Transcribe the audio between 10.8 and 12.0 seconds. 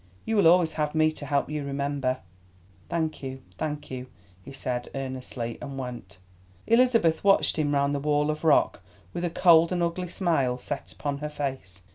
upon her face.